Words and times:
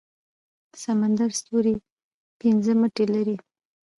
سمندري 0.83 1.33
ستوری 1.39 1.75
پنځه 2.39 2.71
مټې 2.79 3.05
لري 3.13 3.37